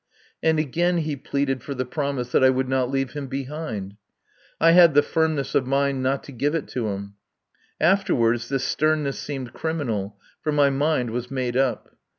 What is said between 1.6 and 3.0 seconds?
for the promise that I would not